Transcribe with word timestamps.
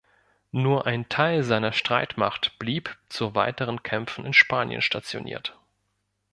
Nur 0.51 0.87
ein 0.87 1.09
Teil 1.09 1.43
seiner 1.43 1.73
Streitmacht 1.73 2.57
blieb 2.57 2.97
zu 3.09 3.35
weiteren 3.35 3.83
Kämpfen 3.83 4.25
in 4.25 4.33
Spanien 4.33 4.81
stationiert. 4.81 5.59